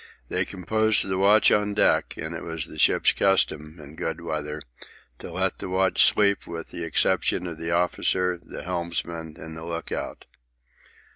They 0.29 0.45
composed 0.45 1.07
the 1.07 1.19
watch 1.19 1.51
on 1.51 1.75
deck, 1.75 2.15
and 2.17 2.33
it 2.35 2.41
was 2.43 2.65
the 2.65 2.79
ship's 2.79 3.11
custom, 3.11 3.77
in 3.79 3.95
good 3.95 4.19
weather, 4.19 4.59
to 5.19 5.31
let 5.31 5.59
the 5.59 5.69
watch 5.69 6.03
sleep 6.03 6.47
with 6.47 6.69
the 6.69 6.83
exception 6.83 7.45
of 7.45 7.59
the 7.59 7.69
officer, 7.69 8.39
the 8.43 8.63
helmsman, 8.63 9.35
and 9.37 9.55
the 9.55 9.63
look 9.63 9.91
out. 9.91 10.25